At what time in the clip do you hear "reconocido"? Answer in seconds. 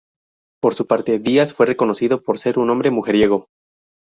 1.67-2.23